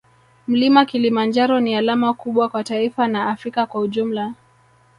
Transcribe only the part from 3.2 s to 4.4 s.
afrika kwa ujumla